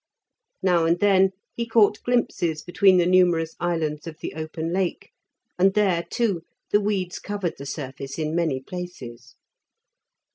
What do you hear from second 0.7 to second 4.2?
and then he caught glimpses between the numerous islands of